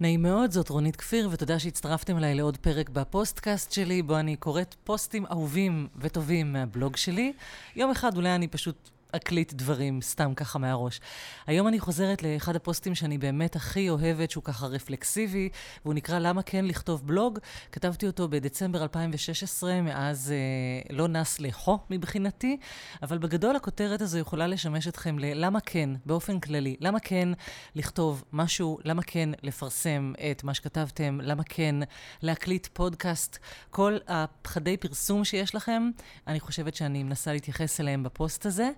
נעים 0.00 0.22
מאוד, 0.22 0.50
זאת 0.50 0.68
רונית 0.68 0.96
כפיר, 0.96 1.28
ותודה 1.32 1.58
שהצטרפתם 1.58 2.16
אליי 2.18 2.34
לעוד 2.34 2.56
פרק 2.56 2.88
בפודקאסט 2.88 3.72
שלי, 3.72 4.02
בו 4.02 4.16
אני 4.16 4.36
קוראת 4.36 4.74
פוסטים 4.84 5.26
אהובים 5.26 5.88
וטובים 5.96 6.52
מהבלוג 6.52 6.96
שלי. 6.96 7.32
יום 7.76 7.90
אחד 7.90 8.16
אולי 8.16 8.34
אני 8.34 8.48
פשוט 8.48 8.90
אקליט 9.12 9.52
דברים 9.52 10.02
סתם 10.02 10.34
ככה 10.34 10.58
מהראש. 10.58 11.00
היום 11.46 11.68
אני 11.68 11.80
חוזרת 11.80 12.22
לאחד 12.22 12.56
הפוסטים 12.56 12.94
שאני 12.94 13.18
באמת 13.18 13.56
הכי 13.56 13.90
אוהבת, 13.90 14.30
שהוא 14.30 14.44
ככה 14.44 14.66
רפלקסיבי, 14.66 15.48
והוא 15.84 15.94
נקרא 15.94 16.18
למה 16.18 16.42
כן 16.42 16.64
לכתוב 16.64 17.06
בלוג. 17.06 17.38
כתבתי 17.72 18.06
אותו 18.06 18.28
בדצמבר 18.28 18.82
2016, 18.82 19.82
מאז 19.82 20.32
אה, 20.32 20.96
לא 20.96 21.08
נס 21.08 21.40
ליחו 21.40 21.78
מבחינתי, 21.90 22.56
אבל 23.02 23.18
בגדול 23.18 23.56
הכותרת 23.56 24.00
הזו 24.00 24.18
יכולה 24.18 24.46
לשמש 24.46 24.88
אתכם 24.88 25.18
ללמה 25.18 25.60
כן, 25.60 25.90
באופן 26.06 26.40
כללי, 26.40 26.76
למה 26.80 27.00
כן 27.00 27.28
לכתוב 27.74 28.24
משהו, 28.32 28.78
למה 28.84 29.02
כן 29.02 29.30
לפרסם 29.42 30.12
את 30.30 30.44
מה 30.44 30.54
שכתבתם, 30.54 31.18
למה 31.22 31.42
כן 31.42 31.76
להקליט 32.22 32.66
פודקאסט. 32.72 33.38
כל 33.70 33.98
הפחדי 34.08 34.76
פרסום 34.76 35.24
שיש 35.24 35.54
לכם, 35.54 35.90
אני 36.26 36.40
חושבת 36.40 36.74
שאני 36.74 37.02
מנסה 37.02 37.32
להתייחס 37.32 37.80
אליהם 37.80 38.02
בפוסט 38.02 38.46
הזה. 38.46 38.70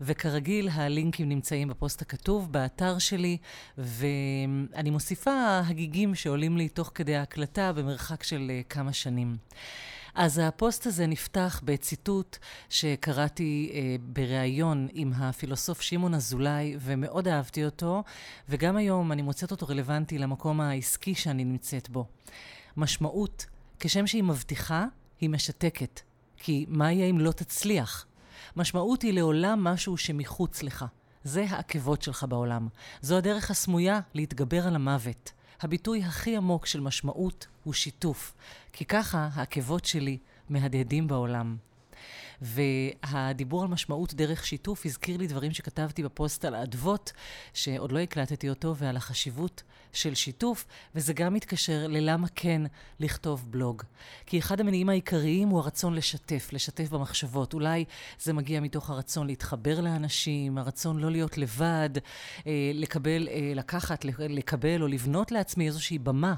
וכרגיל, 0.00 0.68
הלינקים 0.72 1.28
נמצאים 1.28 1.68
בפוסט 1.68 2.02
הכתוב, 2.02 2.52
באתר 2.52 2.98
שלי, 2.98 3.36
ואני 3.78 4.90
מוסיפה 4.90 5.60
הגיגים 5.66 6.14
שעולים 6.14 6.56
לי 6.56 6.68
תוך 6.68 6.92
כדי 6.94 7.16
ההקלטה 7.16 7.72
במרחק 7.72 8.22
של 8.22 8.50
אה, 8.50 8.68
כמה 8.68 8.92
שנים. 8.92 9.36
אז 10.14 10.38
הפוסט 10.38 10.86
הזה 10.86 11.06
נפתח 11.06 11.60
בציטוט 11.64 12.38
שקראתי 12.68 13.70
אה, 13.74 13.96
בריאיון 14.00 14.88
עם 14.92 15.12
הפילוסוף 15.16 15.80
שמעון 15.80 16.14
אזולאי, 16.14 16.76
ומאוד 16.80 17.28
אהבתי 17.28 17.64
אותו, 17.64 18.02
וגם 18.48 18.76
היום 18.76 19.12
אני 19.12 19.22
מוצאת 19.22 19.50
אותו 19.50 19.66
רלוונטי 19.66 20.18
למקום 20.18 20.60
העסקי 20.60 21.14
שאני 21.14 21.44
נמצאת 21.44 21.88
בו. 21.88 22.06
משמעות, 22.76 23.46
כשם 23.80 24.06
שהיא 24.06 24.22
מבטיחה, 24.22 24.86
היא 25.20 25.30
משתקת. 25.30 26.00
כי 26.36 26.66
מה 26.68 26.92
יהיה 26.92 27.06
אם 27.06 27.20
לא 27.20 27.32
תצליח? 27.32 28.06
משמעות 28.56 29.02
היא 29.02 29.12
לעולם 29.12 29.64
משהו 29.64 29.96
שמחוץ 29.96 30.62
לך. 30.62 30.84
זה 31.24 31.46
העקבות 31.48 32.02
שלך 32.02 32.26
בעולם. 32.28 32.68
זו 33.00 33.16
הדרך 33.16 33.50
הסמויה 33.50 34.00
להתגבר 34.14 34.66
על 34.66 34.74
המוות. 34.74 35.32
הביטוי 35.60 36.02
הכי 36.02 36.36
עמוק 36.36 36.66
של 36.66 36.80
משמעות 36.80 37.46
הוא 37.64 37.74
שיתוף, 37.74 38.34
כי 38.72 38.84
ככה 38.84 39.28
העקבות 39.34 39.84
שלי 39.84 40.18
מהדהדים 40.48 41.08
בעולם. 41.08 41.56
והדיבור 42.42 43.62
על 43.62 43.68
משמעות 43.68 44.14
דרך 44.14 44.46
שיתוף 44.46 44.86
הזכיר 44.86 45.16
לי 45.16 45.26
דברים 45.26 45.52
שכתבתי 45.52 46.02
בפוסט 46.02 46.44
על 46.44 46.54
האדוות, 46.54 47.12
שעוד 47.54 47.92
לא 47.92 47.98
הקלטתי 47.98 48.48
אותו, 48.48 48.76
ועל 48.76 48.96
החשיבות 48.96 49.62
של 49.92 50.14
שיתוף, 50.14 50.66
וזה 50.94 51.12
גם 51.12 51.34
מתקשר 51.34 51.86
ללמה 51.86 52.28
כן 52.34 52.62
לכתוב 53.00 53.46
בלוג. 53.50 53.82
כי 54.26 54.38
אחד 54.38 54.60
המניעים 54.60 54.88
העיקריים 54.88 55.48
הוא 55.48 55.58
הרצון 55.58 55.94
לשתף, 55.94 56.48
לשתף 56.52 56.88
במחשבות. 56.88 57.54
אולי 57.54 57.84
זה 58.20 58.32
מגיע 58.32 58.60
מתוך 58.60 58.90
הרצון 58.90 59.26
להתחבר 59.26 59.80
לאנשים, 59.80 60.58
הרצון 60.58 60.98
לא 60.98 61.10
להיות 61.10 61.38
לבד, 61.38 61.90
אה, 62.46 62.70
לקבל, 62.74 63.28
אה, 63.28 63.52
לקחת, 63.54 64.04
לקבל 64.18 64.82
או 64.82 64.86
לבנות 64.86 65.32
לעצמי 65.32 65.66
איזושהי 65.66 65.98
במה. 65.98 66.34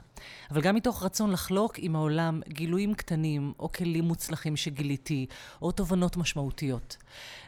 אבל 0.50 0.61
גם 0.61 0.75
מתוך 0.75 1.03
רצון 1.03 1.30
לחלוק 1.30 1.75
עם 1.78 1.97
העולם 1.97 2.41
גילויים 2.48 2.95
קטנים, 2.95 3.53
או 3.58 3.73
כלים 3.73 4.05
מוצלחים 4.05 4.56
שגיליתי, 4.56 5.27
או 5.62 5.73
תובנות 5.73 5.91
משמעותיות. 6.16 6.96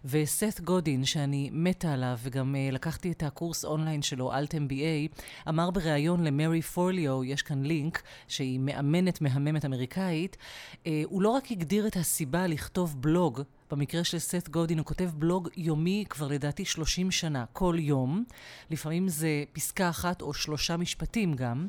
וסת 0.04 0.60
גודין, 0.60 1.04
שאני 1.04 1.50
מתה 1.52 1.92
עליו, 1.92 2.18
וגם 2.22 2.54
אה, 2.54 2.74
לקחתי 2.74 3.12
את 3.12 3.22
הקורס 3.22 3.64
אונליין 3.64 4.02
שלו, 4.02 4.32
altMBA, 4.32 5.22
אמר 5.48 5.70
בריאיון 5.70 6.24
למארי 6.24 6.62
פורליאו, 6.62 7.24
יש 7.24 7.42
כאן 7.42 7.62
לינק, 7.62 8.02
שהיא 8.28 8.60
מאמנת 8.60 9.20
מהממת 9.20 9.64
אמריקאית, 9.64 10.36
אה, 10.72 10.86
הוא 11.04 11.22
לא 11.22 11.28
רק 11.28 11.52
הגדיר 11.52 11.86
את 11.86 11.96
הסיבה 11.96 12.46
לכתוב 12.46 12.96
בלוג, 13.00 13.42
במקרה 13.74 14.04
של 14.04 14.18
סת 14.18 14.48
גודין 14.48 14.78
הוא 14.78 14.86
כותב 14.86 15.10
בלוג 15.14 15.48
יומי 15.56 16.04
כבר 16.08 16.28
לדעתי 16.28 16.64
30 16.64 17.10
שנה, 17.10 17.44
כל 17.52 17.76
יום. 17.78 18.24
לפעמים 18.70 19.08
זה 19.08 19.44
פסקה 19.52 19.88
אחת 19.88 20.22
או 20.22 20.34
שלושה 20.34 20.76
משפטים 20.76 21.34
גם. 21.34 21.68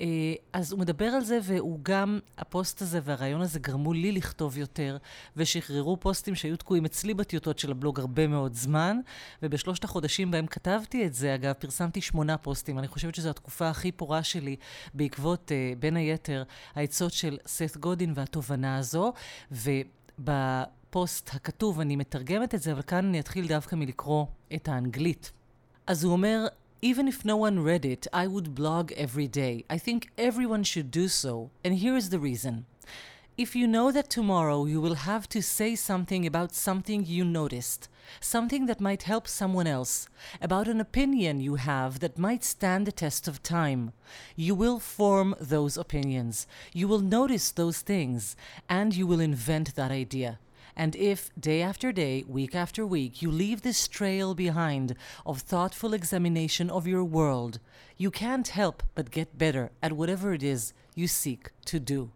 אה, 0.00 0.06
אז 0.52 0.72
הוא 0.72 0.80
מדבר 0.80 1.04
על 1.04 1.24
זה 1.24 1.38
והוא 1.42 1.78
גם, 1.82 2.18
הפוסט 2.38 2.82
הזה 2.82 3.00
והרעיון 3.04 3.40
הזה 3.40 3.58
גרמו 3.58 3.92
לי 3.92 4.12
לכתוב 4.12 4.58
יותר, 4.58 4.96
ושחררו 5.36 6.00
פוסטים 6.00 6.34
שהיו 6.34 6.56
תקועים 6.56 6.84
אצלי 6.84 7.14
בטיוטות 7.14 7.58
של 7.58 7.70
הבלוג 7.70 8.00
הרבה 8.00 8.26
מאוד 8.26 8.54
זמן, 8.54 9.00
ובשלושת 9.42 9.84
החודשים 9.84 10.30
בהם 10.30 10.46
כתבתי 10.46 11.06
את 11.06 11.14
זה, 11.14 11.34
אגב, 11.34 11.52
פרסמתי 11.52 12.00
שמונה 12.00 12.38
פוסטים. 12.38 12.78
אני 12.78 12.88
חושבת 12.88 13.14
שזו 13.14 13.30
התקופה 13.30 13.68
הכי 13.68 13.92
פורה 13.92 14.22
שלי 14.22 14.56
בעקבות, 14.94 15.52
אה, 15.52 15.72
בין 15.78 15.96
היתר, 15.96 16.42
העצות 16.74 17.12
של 17.12 17.38
סת 17.46 17.76
גודין 17.76 18.12
והתובנה 18.16 18.76
הזו. 18.76 19.12
וב... 19.52 19.68
הפוסט 20.93 21.29
הכתוב, 21.33 21.79
אני 21.79 21.95
מתרגמת 21.95 22.55
את 22.55 22.61
זה, 22.61 22.71
אבל 22.71 22.81
כאן 22.81 23.05
אני 23.05 23.19
אתחיל 23.19 23.47
דווקא 23.47 23.75
מלקרוא 23.75 24.25
את 24.55 24.67
האנגלית. 24.67 25.31
אז 25.87 26.03
הוא 26.03 26.13
אומר, 26.13 26.47
Even 26.81 27.07
if 27.09 27.25
no 27.25 27.35
one 27.35 27.59
read 27.59 27.85
it, 27.85 28.07
I 28.13 28.25
would 28.25 28.55
blog 28.55 28.93
every 28.93 29.27
day. 29.27 29.65
I 29.69 29.77
think 29.77 29.99
everyone 30.17 30.63
should 30.63 30.89
do 30.91 31.07
so, 31.09 31.49
and 31.63 31.73
here 31.73 31.97
is 31.97 32.09
the 32.09 32.19
reason. 32.19 32.65
If 33.37 33.55
you 33.55 33.67
know 33.67 33.91
that 33.91 34.09
tomorrow 34.09 34.65
you 34.65 34.79
will 34.81 34.95
have 35.11 35.27
to 35.29 35.41
say 35.41 35.75
something 35.75 36.25
about 36.25 36.53
something 36.67 37.05
you 37.05 37.23
noticed, 37.25 37.89
something 38.21 38.65
that 38.67 38.85
might 38.87 39.03
help 39.03 39.25
someone 39.27 39.67
else, 39.67 40.07
about 40.41 40.67
an 40.67 40.81
opinion 40.81 41.39
you 41.39 41.55
have 41.55 41.99
that 41.99 42.17
might 42.17 42.43
stand 42.43 42.85
the 42.85 42.91
test 43.03 43.27
of 43.27 43.43
time, 43.43 43.91
you 44.35 44.55
will 44.55 44.79
form 44.79 45.35
those 45.39 45.75
opinions, 45.77 46.47
you 46.73 46.87
will 46.87 46.99
notice 46.99 47.51
those 47.51 47.79
things, 47.81 48.35
and 48.67 48.95
you 48.95 49.05
will 49.05 49.19
invent 49.19 49.75
that 49.75 49.91
idea. 49.91 50.39
And 50.76 50.96
if, 50.96 51.30
day 51.38 51.62
after 51.62 51.92
day, 51.92 52.24
week 52.26 52.54
after 52.54 52.84
week, 52.84 53.22
you 53.22 53.30
leave 53.30 53.62
this 53.62 53.86
trail 53.88 54.34
behind 54.34 54.94
of 55.24 55.38
thoughtful 55.40 55.92
examination 55.94 56.68
of 56.70 56.86
your 56.86 57.04
world, 57.04 57.58
you 57.96 58.10
can't 58.10 58.48
help 58.48 58.82
but 58.94 59.10
get 59.10 59.38
better 59.38 59.70
at 59.82 59.92
whatever 59.92 60.32
it 60.34 60.42
is 60.42 60.72
you 60.94 61.06
seek 61.06 61.50
to 61.66 61.78
do. 61.78 62.10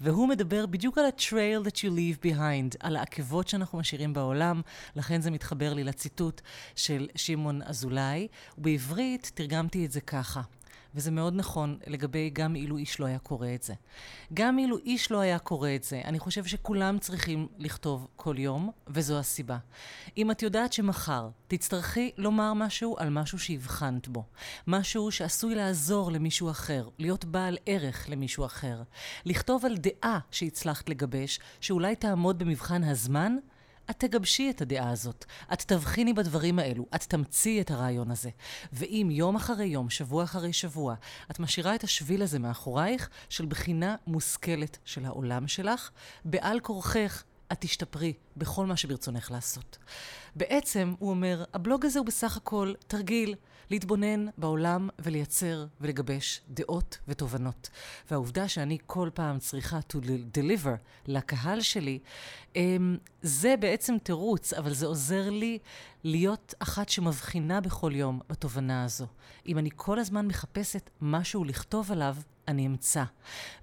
והוא 0.00 0.28
מדבר 0.28 0.66
בדיוק 0.66 0.98
על 0.98 1.04
ה-trail 1.04 1.68
that 1.68 1.76
you 1.76 1.90
leave 1.90 2.24
behind, 2.24 2.76
על 2.80 2.96
העקבות 2.96 3.48
שאנחנו 3.48 3.78
משאירים 3.78 4.12
בעולם, 4.12 4.60
לכן 4.96 5.20
זה 5.20 5.30
מתחבר 5.30 5.74
לי 5.74 5.84
לציטוט 5.84 6.40
של 6.76 7.08
שמעון 7.16 7.62
אזולאי, 7.62 8.28
ובעברית 8.58 9.30
תרגמתי 9.34 9.86
את 9.86 9.92
זה 9.92 10.00
ככה. 10.00 10.40
וזה 10.98 11.10
מאוד 11.10 11.34
נכון 11.34 11.78
לגבי 11.86 12.30
גם 12.30 12.56
אילו 12.56 12.76
איש 12.76 13.00
לא 13.00 13.06
היה 13.06 13.18
קורא 13.18 13.48
את 13.54 13.62
זה. 13.62 13.74
גם 14.34 14.58
אילו 14.58 14.78
איש 14.78 15.10
לא 15.10 15.20
היה 15.20 15.38
קורא 15.38 15.70
את 15.76 15.84
זה, 15.84 16.00
אני 16.04 16.18
חושב 16.18 16.44
שכולם 16.44 16.98
צריכים 16.98 17.48
לכתוב 17.58 18.08
כל 18.16 18.38
יום, 18.38 18.70
וזו 18.88 19.18
הסיבה. 19.18 19.58
אם 20.16 20.30
את 20.30 20.42
יודעת 20.42 20.72
שמחר 20.72 21.28
תצטרכי 21.48 22.10
לומר 22.16 22.54
משהו 22.54 22.96
על 22.98 23.10
משהו 23.10 23.38
שהבחנת 23.38 24.08
בו, 24.08 24.24
משהו 24.66 25.10
שעשוי 25.10 25.54
לעזור 25.54 26.12
למישהו 26.12 26.50
אחר, 26.50 26.88
להיות 26.98 27.24
בעל 27.24 27.58
ערך 27.66 28.06
למישהו 28.08 28.44
אחר, 28.44 28.82
לכתוב 29.24 29.64
על 29.64 29.76
דעה 29.76 30.18
שהצלחת 30.30 30.88
לגבש, 30.88 31.40
שאולי 31.60 31.96
תעמוד 31.96 32.38
במבחן 32.38 32.84
הזמן, 32.84 33.36
את 33.90 33.98
תגבשי 33.98 34.50
את 34.50 34.60
הדעה 34.60 34.90
הזאת, 34.90 35.24
את 35.52 35.62
תבחיני 35.62 36.12
בדברים 36.12 36.58
האלו, 36.58 36.86
את 36.94 37.02
תמציאי 37.02 37.60
את 37.60 37.70
הרעיון 37.70 38.10
הזה. 38.10 38.30
ואם 38.72 39.08
יום 39.12 39.36
אחרי 39.36 39.66
יום, 39.66 39.90
שבוע 39.90 40.24
אחרי 40.24 40.52
שבוע, 40.52 40.94
את 41.30 41.38
משאירה 41.38 41.74
את 41.74 41.84
השביל 41.84 42.22
הזה 42.22 42.38
מאחורייך 42.38 43.08
של 43.28 43.46
בחינה 43.46 43.96
מושכלת 44.06 44.78
של 44.84 45.04
העולם 45.04 45.48
שלך, 45.48 45.90
בעל 46.24 46.60
כורכך 46.60 47.24
את 47.52 47.60
תשתפרי 47.60 48.12
בכל 48.36 48.66
מה 48.66 48.76
שברצונך 48.76 49.30
לעשות. 49.30 49.78
בעצם, 50.36 50.94
הוא 50.98 51.10
אומר, 51.10 51.44
הבלוג 51.54 51.86
הזה 51.86 51.98
הוא 51.98 52.06
בסך 52.06 52.36
הכל 52.36 52.72
תרגיל 52.86 53.34
להתבונן 53.70 54.26
בעולם 54.38 54.88
ולייצר 54.98 55.66
ולגבש 55.80 56.40
דעות 56.48 56.98
ותובנות. 57.08 57.70
והעובדה 58.10 58.48
שאני 58.48 58.78
כל 58.86 59.10
פעם 59.14 59.38
צריכה 59.38 59.78
to 59.92 59.96
deliver 60.36 60.76
לקהל 61.06 61.60
שלי, 61.60 61.98
אמ, 62.56 62.96
זה 63.22 63.54
בעצם 63.60 63.96
תירוץ, 64.02 64.52
אבל 64.52 64.74
זה 64.74 64.86
עוזר 64.86 65.30
לי 65.30 65.58
להיות 66.04 66.54
אחת 66.58 66.88
שמבחינה 66.88 67.60
בכל 67.60 67.92
יום 67.94 68.20
בתובנה 68.28 68.84
הזו. 68.84 69.06
אם 69.46 69.58
אני 69.58 69.70
כל 69.76 69.98
הזמן 69.98 70.26
מחפשת 70.26 70.90
משהו 71.00 71.44
לכתוב 71.44 71.92
עליו, 71.92 72.16
אני 72.48 72.66
אמצא. 72.66 73.04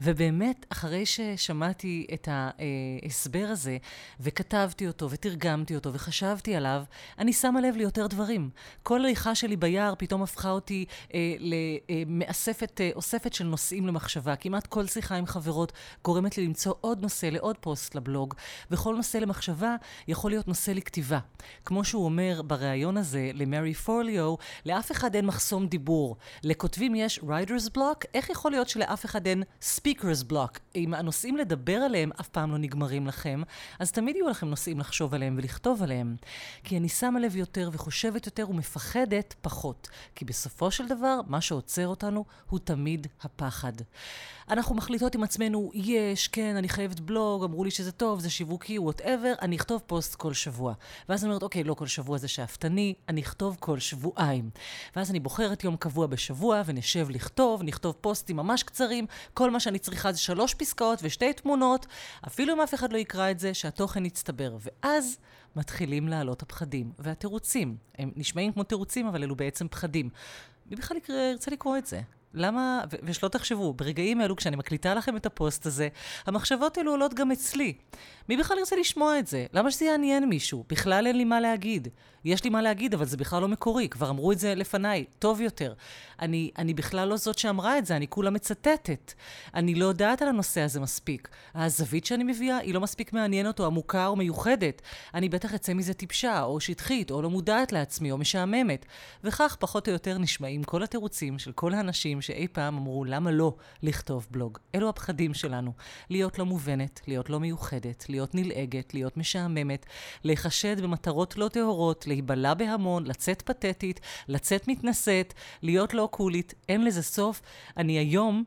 ובאמת, 0.01 0.65
אחרי 0.69 1.05
ששמעתי 1.05 2.07
את 2.13 2.29
ההסבר 2.31 3.47
הזה, 3.49 3.77
וכתבתי 4.19 4.87
אותו, 4.87 5.09
ותרגמתי 5.09 5.75
אותו, 5.75 5.93
וחשבתי 5.93 6.55
עליו, 6.55 6.83
אני 7.19 7.33
שמה 7.33 7.61
לב 7.61 7.75
ליותר 7.75 8.07
דברים. 8.07 8.49
כל 8.83 8.99
הליכה 8.99 9.35
שלי 9.35 9.55
ביער 9.55 9.93
פתאום 9.97 10.23
הפכה 10.23 10.51
אותי 10.51 10.85
אה, 11.13 11.35
למאספת, 11.89 12.81
אה, 12.81 12.89
אוספת 12.95 13.33
של 13.33 13.43
נושאים 13.43 13.87
למחשבה. 13.87 14.35
כמעט 14.35 14.67
כל 14.67 14.87
שיחה 14.87 15.15
עם 15.15 15.25
חברות 15.25 15.71
גורמת 16.03 16.37
לי 16.37 16.45
למצוא 16.45 16.73
עוד 16.81 17.01
נושא 17.01 17.25
לעוד 17.25 17.57
פוסט 17.57 17.95
לבלוג, 17.95 18.33
וכל 18.71 18.95
נושא 18.95 19.17
למחשבה 19.17 19.75
יכול 20.07 20.31
להיות 20.31 20.47
נושא 20.47 20.71
לכתיבה. 20.71 21.19
כמו 21.65 21.83
שהוא 21.83 22.05
אומר 22.05 22.41
בריאיון 22.41 22.97
הזה 22.97 23.31
למרי 23.33 23.73
פורליו, 23.73 24.35
לאף 24.65 24.91
אחד 24.91 25.15
אין 25.15 25.25
מחסום 25.25 25.67
דיבור. 25.67 26.17
לכותבים 26.43 26.95
יש 26.95 27.19
writer's 27.19 27.77
block, 27.77 28.05
איך 28.13 28.29
יכול 28.29 28.51
להיות 28.51 28.69
שלאף 28.75 29.05
אחד 29.05 29.27
אין 29.27 29.43
speaker's 29.61 30.31
block? 30.31 30.59
אם 30.75 30.93
הנושאים 30.93 31.37
לדבר 31.37 31.75
עליהם 31.75 32.11
אף 32.19 32.27
פעם 32.27 32.51
לא 32.51 32.57
נגמרים 32.57 33.07
לכם, 33.07 33.41
אז 33.79 33.91
תמיד 33.91 34.15
יהיו 34.15 34.29
לכם 34.29 34.47
נושאים 34.47 34.79
לחשוב 34.79 35.13
עליהם 35.13 35.35
ולכתוב 35.37 35.83
עליהם. 35.83 36.15
כי 36.63 36.77
אני 36.77 36.89
שמה 36.89 37.19
לב 37.19 37.35
יותר 37.35 37.69
וחושבת 37.73 38.25
יותר 38.25 38.49
ומפחדת 38.49 39.35
פחות. 39.41 39.89
כי 40.15 40.25
בסופו 40.25 40.71
של 40.71 40.87
דבר, 40.87 41.19
מה 41.27 41.41
שעוצר 41.41 41.87
אותנו 41.87 42.25
הוא 42.49 42.59
תמיד 42.59 43.07
הפחד. 43.21 43.73
אנחנו 44.49 44.75
מחליטות 44.75 45.15
עם 45.15 45.23
עצמנו, 45.23 45.71
יש, 45.73 46.27
כן, 46.27 46.55
אני 46.55 46.69
חייבת 46.69 46.99
בלוג, 46.99 47.43
אמרו 47.43 47.63
לי 47.63 47.71
שזה 47.71 47.91
טוב, 47.91 48.19
זה 48.19 48.29
שיווקי, 48.29 48.79
whatever, 48.79 49.33
אני 49.41 49.55
אכתוב 49.55 49.81
פוסט 49.87 50.15
כל 50.15 50.33
שבוע. 50.33 50.73
ואז 51.09 51.23
אני 51.23 51.29
אומרת, 51.29 51.43
אוקיי, 51.43 51.63
לא 51.63 51.73
כל 51.73 51.87
שבוע 51.87 52.17
זה 52.17 52.27
שאפתני, 52.27 52.93
אני 53.09 53.21
אכתוב 53.21 53.57
כל 53.59 53.79
שבועיים. 53.79 54.49
ואז 54.95 55.11
אני 55.11 55.19
בוחרת 55.19 55.63
יום 55.63 55.77
קבוע 55.77 56.07
בשבוע, 56.07 56.61
ונשב 56.65 57.09
לכתוב, 57.09 57.63
נכתוב 57.63 57.95
פוסטים 58.01 58.35
ממש 58.35 58.63
קצרים, 58.63 59.05
כל 59.33 59.51
מה 59.51 59.59
שאני 59.59 59.79
צריכה 59.79 60.11
זה 60.11 60.19
שלוש 60.19 60.53
פסקאות 60.53 60.99
ושתי 61.03 61.33
תמונות, 61.33 61.85
אפילו 62.27 62.53
אם 62.53 62.61
אף 62.61 62.73
אחד 62.73 62.93
לא 62.93 62.97
יקרא 62.97 63.31
את 63.31 63.39
זה, 63.39 63.53
שהתוכן 63.53 64.05
יצטבר. 64.05 64.57
ואז 64.59 65.17
מתחילים 65.55 66.07
לעלות 66.07 66.41
הפחדים 66.41 66.91
והתירוצים. 66.99 67.77
הם 67.97 68.11
נשמעים 68.15 68.51
כמו 68.53 68.63
תירוצים, 68.63 69.07
אבל 69.07 69.23
אלו 69.23 69.35
בעצם 69.35 69.67
פחדים. 69.67 70.09
מי 70.69 70.75
בכלל 70.75 70.97
ירצה 71.09 71.51
לקרוא 71.51 71.77
את 71.77 71.85
זה? 71.85 72.01
למה, 72.35 72.81
ו- 72.91 72.95
ושלא 73.03 73.29
תחשבו, 73.29 73.73
ברגעים 73.73 74.21
אלו, 74.21 74.35
כשאני 74.35 74.55
מקליטה 74.55 74.93
לכם 74.93 75.17
את 75.17 75.25
הפוסט 75.25 75.65
הזה, 75.65 75.87
המחשבות 76.25 76.77
האלו 76.77 76.91
עולות 76.91 77.13
גם 77.13 77.31
אצלי. 77.31 77.73
מי 78.29 78.37
בכלל 78.37 78.57
ירצה 78.57 78.75
לשמוע 78.75 79.19
את 79.19 79.27
זה? 79.27 79.45
למה 79.53 79.71
שזה 79.71 79.85
יעניין 79.85 80.29
מישהו? 80.29 80.63
בכלל 80.69 81.07
אין 81.07 81.17
לי 81.17 81.23
מה 81.23 81.39
להגיד. 81.39 81.87
יש 82.25 82.43
לי 82.43 82.49
מה 82.49 82.61
להגיד, 82.61 82.93
אבל 82.93 83.05
זה 83.05 83.17
בכלל 83.17 83.41
לא 83.41 83.47
מקורי, 83.47 83.89
כבר 83.89 84.09
אמרו 84.09 84.31
את 84.31 84.39
זה 84.39 84.55
לפניי, 84.55 85.05
טוב 85.19 85.41
יותר. 85.41 85.73
אני, 86.19 86.51
אני 86.57 86.73
בכלל 86.73 87.07
לא 87.07 87.17
זאת 87.17 87.37
שאמרה 87.37 87.77
את 87.77 87.85
זה, 87.85 87.95
אני 87.95 88.07
כולה 88.07 88.29
מצטטת. 88.29 89.13
אני 89.53 89.75
לא 89.75 89.85
יודעת 89.85 90.21
על 90.21 90.27
הנושא 90.27 90.61
הזה 90.61 90.79
מספיק. 90.79 91.29
הזווית 91.55 92.05
שאני 92.05 92.23
מביאה 92.23 92.57
היא 92.57 92.73
לא 92.73 92.81
מספיק 92.81 93.13
מעניינת 93.13 93.59
או 93.59 93.65
עמוקה 93.65 94.07
או 94.07 94.15
מיוחדת. 94.15 94.81
אני 95.13 95.29
בטח 95.29 95.53
אצא 95.53 95.73
מזה 95.73 95.93
טיפשה, 95.93 96.43
או 96.43 96.59
שטחית, 96.59 97.11
או 97.11 97.21
לא 97.21 97.29
מודעת 97.29 97.71
לעצמי, 97.71 98.11
או 98.11 98.17
משעממת. 98.17 98.85
וכך 99.23 99.57
פחות 99.59 99.87
או 99.87 99.93
יותר 99.93 100.17
נשמעים 100.17 100.63
כל 100.63 100.83
התירוצים 100.83 101.39
של 101.39 101.51
כל 101.51 101.73
האנשים 101.73 102.21
שאי 102.25 102.47
פעם 102.47 102.77
אמרו 102.77 103.05
למה 103.05 103.31
לא 103.31 103.55
לכתוב 103.83 104.27
בלוג. 104.31 104.57
אלו 104.75 104.89
הפחדים 104.89 105.33
שלנו. 105.33 105.71
להיות 106.09 106.39
לא 106.39 106.45
מובנת, 106.45 107.01
להיות 107.07 107.29
לא 107.29 107.39
מיוחדת, 107.39 108.05
להיות 108.09 108.35
נלעגת, 108.35 108.93
להיות 108.93 109.17
משעממת, 109.17 109.85
להיחשד 110.23 110.81
במטרות 110.81 111.37
לא 111.37 111.47
טהורות, 111.47 112.07
להיבלע 112.07 112.53
בהמון, 112.53 113.07
לצאת 113.07 113.41
פתטית, 113.41 113.99
לצאת 114.27 114.67
מתנשאת, 114.67 115.33
להיות 115.61 115.93
לא 115.93 116.09
קולית, 116.11 116.53
אין 116.69 116.85
לזה 116.85 117.03
סוף. 117.03 117.41
אני 117.77 117.93
היום... 117.97 118.43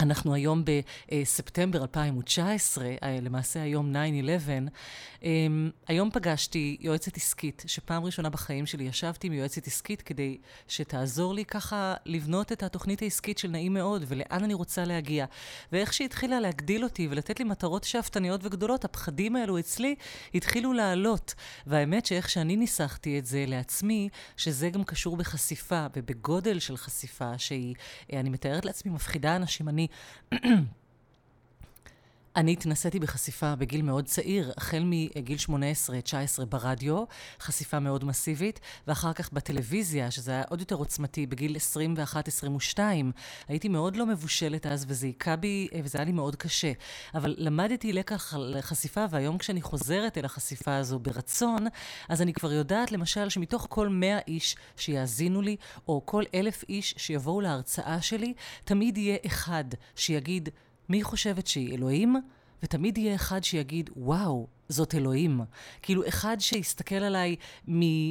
אנחנו 0.00 0.34
היום 0.34 0.64
בספטמבר 0.64 1.82
2019, 1.82 2.84
אה, 3.02 3.18
למעשה 3.22 3.62
היום 3.62 3.92
9-11. 3.92 4.68
אמ, 5.22 5.70
היום 5.88 6.10
פגשתי 6.10 6.76
יועצת 6.80 7.16
עסקית, 7.16 7.64
שפעם 7.66 8.04
ראשונה 8.04 8.30
בחיים 8.30 8.66
שלי 8.66 8.84
ישבתי 8.84 9.26
עם 9.26 9.32
יועצת 9.32 9.66
עסקית 9.66 10.02
כדי 10.02 10.38
שתעזור 10.68 11.34
לי 11.34 11.44
ככה 11.44 11.94
לבנות 12.06 12.52
את 12.52 12.62
התוכנית 12.62 13.02
העסקית 13.02 13.38
של 13.38 13.48
נעים 13.48 13.74
מאוד, 13.74 14.04
ולאן 14.08 14.44
אני 14.44 14.54
רוצה 14.54 14.84
להגיע. 14.84 15.26
ואיך 15.72 15.92
שהיא 15.92 16.04
התחילה 16.04 16.40
להגדיל 16.40 16.84
אותי 16.84 17.08
ולתת 17.10 17.38
לי 17.38 17.44
מטרות 17.44 17.84
שאפתניות 17.84 18.40
וגדולות, 18.44 18.84
הפחדים 18.84 19.36
האלו 19.36 19.58
אצלי 19.58 19.94
התחילו 20.34 20.72
לעלות. 20.72 21.34
והאמת 21.66 22.06
שאיך 22.06 22.30
שאני 22.30 22.56
ניסחתי 22.56 23.18
את 23.18 23.26
זה 23.26 23.44
לעצמי, 23.48 24.08
שזה 24.36 24.70
גם 24.70 24.84
קשור 24.84 25.16
בחשיפה 25.16 25.86
ובגודל 25.96 26.58
של 26.58 26.76
חשיפה, 26.76 27.38
שהיא, 27.38 27.74
אה, 28.12 28.20
אני 28.20 28.30
מתארת 28.30 28.64
לעצמי, 28.64 28.92
מפחידה 28.92 29.36
אנשים. 29.36 29.68
אני 29.68 29.85
Hmm. 30.32 30.62
אני 32.36 32.52
התנסיתי 32.52 32.98
בחשיפה 32.98 33.54
בגיל 33.56 33.82
מאוד 33.82 34.04
צעיר, 34.04 34.52
החל 34.56 34.82
מגיל 34.84 35.38
18-19 36.40 36.44
ברדיו, 36.44 37.04
חשיפה 37.40 37.78
מאוד 37.78 38.04
מסיבית, 38.04 38.60
ואחר 38.86 39.12
כך 39.12 39.32
בטלוויזיה, 39.32 40.10
שזה 40.10 40.30
היה 40.30 40.42
עוד 40.48 40.60
יותר 40.60 40.74
עוצמתי, 40.74 41.26
בגיל 41.26 41.56
21-22. 42.76 42.78
הייתי 43.48 43.68
מאוד 43.68 43.96
לא 43.96 44.06
מבושלת 44.06 44.66
אז, 44.66 44.84
וזה 44.88 45.06
היכה 45.06 45.36
בי, 45.36 45.68
וזה 45.84 45.98
היה 45.98 46.04
לי 46.04 46.12
מאוד 46.12 46.36
קשה. 46.36 46.72
אבל 47.14 47.34
למדתי 47.38 47.92
לקח 47.92 48.34
על 48.34 48.56
חשיפה, 48.60 49.04
והיום 49.10 49.38
כשאני 49.38 49.62
חוזרת 49.62 50.18
אל 50.18 50.24
החשיפה 50.24 50.76
הזו 50.76 50.98
ברצון, 50.98 51.66
אז 52.08 52.22
אני 52.22 52.32
כבר 52.32 52.52
יודעת, 52.52 52.92
למשל, 52.92 53.28
שמתוך 53.28 53.66
כל 53.70 53.88
100 53.88 54.18
איש 54.28 54.56
שיאזינו 54.76 55.42
לי, 55.42 55.56
או 55.88 56.02
כל 56.04 56.22
אלף 56.34 56.64
איש 56.68 56.94
שיבואו 56.96 57.40
להרצאה 57.40 58.02
שלי, 58.02 58.34
תמיד 58.64 58.98
יהיה 58.98 59.16
אחד 59.26 59.64
שיגיד, 59.94 60.48
מי 60.88 61.02
חושבת 61.02 61.46
שהיא 61.46 61.74
אלוהים? 61.74 62.16
ותמיד 62.62 62.98
יהיה 62.98 63.14
אחד 63.14 63.44
שיגיד, 63.44 63.90
וואו, 63.96 64.46
זאת 64.68 64.94
אלוהים. 64.94 65.40
כאילו, 65.82 66.08
אחד 66.08 66.36
שיסתכל 66.40 66.94
עליי 66.94 67.36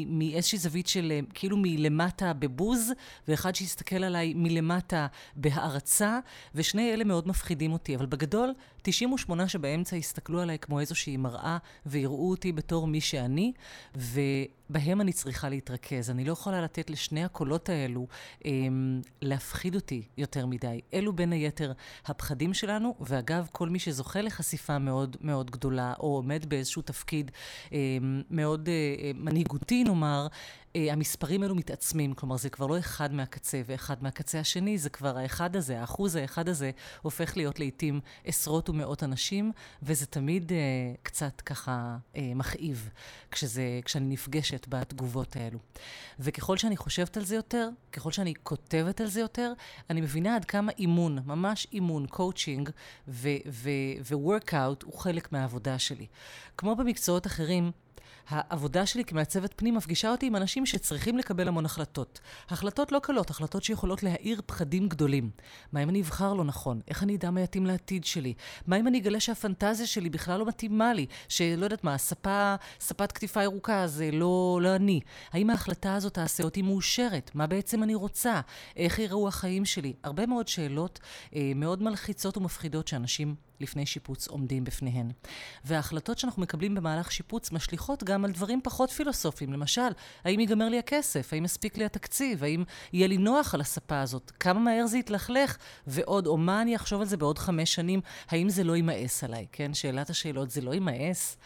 מאיזושהי 0.08 0.58
זווית 0.58 0.88
של, 0.88 1.20
כאילו 1.34 1.58
מלמטה 1.58 2.34
בבוז, 2.34 2.92
ואחד 3.28 3.56
שיסתכל 3.56 4.04
עליי 4.04 4.34
מלמטה 4.34 5.08
בהערצה, 5.36 6.20
ושני 6.56 6.94
אלה 6.94 7.04
מאוד 7.04 7.28
מפחידים 7.28 7.74
אותי. 7.74 7.96
אבל 7.96 8.06
בגדול, 8.06 8.54
98 8.82 9.48
שבאמצע 9.48 9.96
יסתכלו 9.96 10.42
עליי 10.42 10.60
כמו 10.60 10.80
איזושהי 10.80 11.18
מראה, 11.18 11.58
ויראו 11.86 12.30
אותי 12.30 12.52
בתור 12.52 12.88
מי 12.88 13.02
שאני, 13.02 13.54
ובהם 13.96 15.02
אני 15.02 15.14
צריכה 15.14 15.50
להתרכז. 15.50 16.10
אני 16.10 16.26
לא 16.26 16.32
יכולה 16.32 16.62
לתת 16.62 16.90
לשני 16.90 17.24
הקולות 17.24 17.70
האלו 17.70 18.08
אמ, 18.46 19.02
להפחיד 19.22 19.76
אותי 19.76 20.04
יותר 20.18 20.46
מדי. 20.46 20.82
אלו 20.94 21.14
בין 21.14 21.32
היתר 21.32 21.72
הפחדים 22.06 22.54
שלנו, 22.54 22.96
ואגב, 23.00 23.48
כל 23.52 23.70
מי 23.70 23.80
שזוכה 23.80 24.22
לחשיפה 24.22 24.80
מאוד 24.80 25.18
מאוד 25.22 25.52
גדולה, 25.52 25.94
או 26.00 26.16
עומד 26.16 26.45
באיזשהו 26.46 26.82
תפקיד 26.82 27.32
אה, 27.74 27.98
מאוד 28.30 28.70
אה, 28.70 29.12
מנהיגותי, 29.16 29.84
נאמר, 29.84 30.28
אה, 30.32 30.65
המספרים 30.76 31.44
האלו 31.44 31.56
מתעצמים. 31.56 32.14
כלומר, 32.14 32.38
זה 32.38 32.50
כבר 32.50 32.68
לא 32.68 32.80
אחד 32.80 33.14
מהקצה 33.14 33.62
ואחד 33.66 34.04
מהקצה 34.04 34.40
השני, 34.40 34.78
זה 34.78 34.90
כבר 34.90 35.18
האחד 35.18 35.56
הזה, 35.56 35.80
האחוז 35.80 36.16
האחד 36.16 36.50
הזה, 36.50 36.72
הופך 37.02 37.38
להיות 37.38 37.60
לעיתים 37.60 38.00
עשרות 38.26 38.70
ומאות 38.70 39.04
אנשים, 39.04 39.52
וזה 39.84 40.06
תמיד 40.06 40.52
אה, 40.52 40.58
קצת 41.04 41.42
ככה 41.42 41.98
אה, 42.16 42.32
מכאיב 42.36 42.90
כשזה, 43.32 43.80
כשאני 43.86 44.06
נפגשת 44.14 44.66
בתגובות 44.70 45.36
האלו. 45.36 45.60
וככל 46.20 46.58
שאני 46.58 46.78
חושבת 46.78 47.18
על 47.18 47.26
זה 47.26 47.36
יותר, 47.36 47.70
ככל 47.92 48.12
שאני 48.12 48.34
כותבת 48.44 49.02
על 49.02 49.08
זה 49.08 49.20
יותר, 49.20 49.54
אני 49.90 50.02
מבינה 50.02 50.36
עד 50.36 50.46
כמה 50.46 50.72
אימון, 50.80 51.20
ממש 51.26 51.68
אימון, 51.74 52.08
קואוצ'ינג 52.08 52.70
ו-workout 53.08 54.86
הוא 54.86 55.00
חלק 55.00 55.32
מהעבודה 55.32 55.80
שלי. 55.80 56.06
כמו 56.58 56.76
במקצועות 56.76 57.28
אחרים, 57.28 57.72
העבודה 58.28 58.86
שלי 58.86 59.06
כמעצבת 59.06 59.54
פנים 59.56 59.76
מפגישה 59.76 60.12
אותי 60.12 60.26
עם 60.26 60.36
אנשים 60.36 60.66
שצריכים 60.66 61.18
לקבל 61.18 61.48
המון 61.48 61.66
החלטות. 61.66 62.20
החלטות 62.50 62.92
לא 62.92 63.00
קלות, 63.00 63.30
החלטות 63.30 63.64
שיכולות 63.64 64.04
להאיר 64.04 64.42
פחדים 64.46 64.90
גדולים. 64.90 65.30
מה 65.72 65.84
אם 65.84 65.90
אני 65.90 66.02
אבחר 66.02 66.34
לא 66.34 66.44
נכון? 66.44 66.82
איך 66.88 67.04
אני 67.04 67.16
אדע 67.16 67.32
מה 67.32 67.42
יתאים 67.42 67.66
לעתיד 67.66 68.06
שלי? 68.06 68.34
מה 68.68 68.76
אם 68.76 68.88
אני 68.88 69.00
אגלה 69.00 69.20
שהפנטזיה 69.20 69.88
שלי 69.88 70.10
בכלל 70.10 70.40
לא 70.40 70.46
מתאימה 70.46 70.94
לי? 70.94 71.06
שלא 71.30 71.64
יודעת 71.64 71.84
מה, 71.84 71.98
ספה, 71.98 72.56
ספת 72.80 73.12
קטיפה 73.12 73.44
ירוקה 73.44 73.88
זה 73.88 74.10
לא, 74.12 74.60
לא 74.62 74.76
אני. 74.76 75.00
האם 75.32 75.50
ההחלטה 75.50 75.96
הזאת 75.96 76.14
תעשה 76.14 76.44
אותי 76.44 76.62
מאושרת? 76.62 77.32
מה 77.34 77.48
בעצם 77.48 77.84
אני 77.84 77.96
רוצה? 77.96 78.42
איך 78.76 79.00
יראו 79.00 79.28
החיים 79.28 79.66
שלי? 79.66 79.94
הרבה 80.04 80.26
מאוד 80.26 80.48
שאלות 80.48 81.00
אה, 81.36 81.52
מאוד 81.56 81.84
מלחיצות 81.84 82.38
ומפחידות 82.38 82.88
שאנשים 82.88 83.36
לפני 83.60 83.86
שיפוץ 83.86 84.28
עומדים 84.28 84.64
בפניהן. 84.64 85.12
וההחלטות 85.66 86.20
שאנחנו 86.20 86.42
מקבלים 86.42 86.76
במהלך 86.76 87.12
שיפוץ 87.12 87.52
משליכות 87.52 88.04
גם 88.04 88.26
על 88.26 88.32
דברים 88.32 88.62
פחות 88.64 88.92
פילוסופיים. 88.92 89.54
למשל, 89.54 89.92
האם 90.24 90.40
ייגמר 90.40 90.70
לי 90.70 90.80
הכסף? 90.80 91.34
האם 91.34 91.46
יספיק 91.46 91.78
לי 91.78 91.86
התקציב? 91.86 92.44
האם 92.44 92.64
יהיה 92.94 93.08
לי 93.08 93.18
נוח 93.18 93.54
על 93.54 93.62
הספה 93.62 94.02
הזאת? 94.02 94.32
כמה 94.40 94.60
מהר 94.60 94.88
זה 94.88 94.98
יתלכלך? 94.98 95.58
ועוד, 95.88 96.28
או 96.28 96.38
מה 96.38 96.62
אני 96.62 96.76
אחשוב 96.76 97.02
על 97.02 97.08
זה 97.08 97.18
בעוד 97.18 97.40
חמש 97.40 97.74
שנים? 97.74 98.02
האם 98.28 98.50
זה 98.50 98.64
לא 98.64 98.76
יימאס 98.76 99.24
עליי? 99.24 99.46
כן, 99.52 99.74
שאלת 99.74 100.10
השאלות, 100.10 100.52
זה 100.52 100.62
לא 100.62 100.74
יימאס? 100.74 101.38